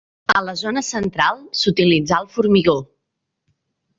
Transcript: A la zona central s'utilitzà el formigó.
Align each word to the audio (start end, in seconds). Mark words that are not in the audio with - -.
A 0.37 0.41
la 0.45 0.53
zona 0.61 0.81
central 0.87 1.43
s'utilitzà 1.59 2.19
el 2.23 2.27
formigó. 2.37 2.75